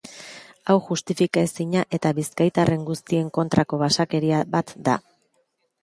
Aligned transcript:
Hau 0.71 0.75
justifikaezina 0.87 1.83
eta 1.99 2.13
bizkaitarren 2.21 2.89
guztien 2.91 3.31
kontrako 3.39 3.83
basakeria 3.87 4.45
bat 4.57 4.77
da. 4.89 4.99